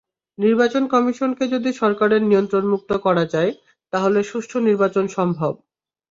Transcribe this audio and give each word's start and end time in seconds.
নির্বাচন 0.37 0.83
কমিশনকে 0.93 1.45
যদি 1.47 1.69
সরকারের 1.81 2.21
নিয়ন্ত্রণমুক্ত 2.23 2.91
করা 3.05 3.25
যায়, 3.33 3.51
তাহলে 3.93 4.19
সুষ্ঠু 4.23 4.57
নির্বাচন 4.67 5.05
সম্ভব। 5.17 5.53